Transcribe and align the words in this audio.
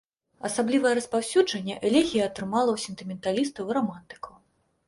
Асаблівае 0.47 0.93
распаўсюджанне 0.99 1.75
элегія 1.89 2.23
атрымала 2.31 2.71
ў 2.77 2.85
сентыменталістаў 2.85 3.63
і 3.71 3.77
рамантыкаў. 3.81 4.33